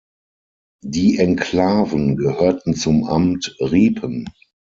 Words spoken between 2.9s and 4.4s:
Amt Ripen.